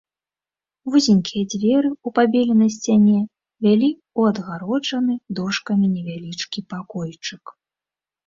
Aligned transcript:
Вузенькія 0.93 1.43
дзверы 1.53 1.89
ў 1.89 2.07
пабеленай 2.19 2.69
сцяне 2.77 3.19
вялі 3.65 3.89
ў 3.89 4.19
адгароджаны 4.33 5.13
дошкамі 5.41 5.87
невялічкі 5.95 6.59
пакойчык. 6.73 7.43